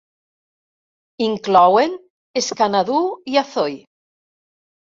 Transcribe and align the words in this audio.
Inclouen 1.25 1.93
Scanadu 2.47 3.03
i 3.35 3.41
Azoi. 3.45 3.77